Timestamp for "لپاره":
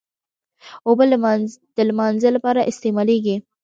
2.35-2.67